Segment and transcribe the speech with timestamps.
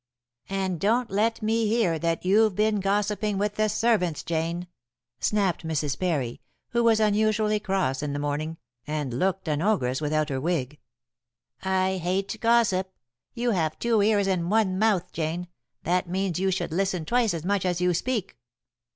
[0.49, 4.67] "And don't let me hear that you've been gossiping with the servants, Jane,"
[5.19, 5.99] snapped Mrs.
[5.99, 10.79] Parry, who was unusually cross in the morning, and looked an ogress without her wig.
[11.61, 12.91] "I hate gossip.
[13.35, 15.49] You have two ears and one mouth, Jane;
[15.83, 18.39] that means you should listen twice as much as you speak."